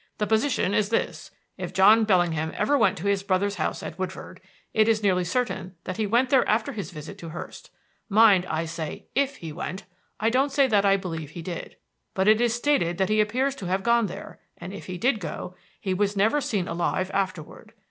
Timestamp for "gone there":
13.83-14.39